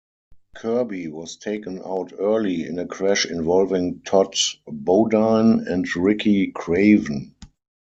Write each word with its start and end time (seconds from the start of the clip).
Kirby 0.55 1.09
was 1.09 1.37
taken 1.37 1.79
out 1.85 2.11
early 2.17 2.65
in 2.65 2.79
a 2.79 2.87
crash 2.87 3.27
involving 3.27 3.99
Todd 4.01 4.33
Bodine 4.67 5.67
and 5.67 5.87
Ricky 5.95 6.51
Craven. 6.55 7.35